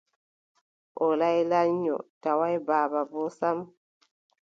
[1.03, 3.57] O laylanyoy, tawaay baaba boo sam;